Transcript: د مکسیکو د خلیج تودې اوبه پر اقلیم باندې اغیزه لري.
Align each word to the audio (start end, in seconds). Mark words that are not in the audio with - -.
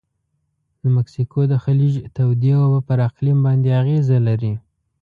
د 0.81 0.83
مکسیکو 0.95 1.39
د 1.51 1.53
خلیج 1.63 1.93
تودې 2.15 2.51
اوبه 2.61 2.79
پر 2.87 2.97
اقلیم 3.09 3.37
باندې 3.45 3.69
اغیزه 3.81 4.17
لري. 4.27 4.53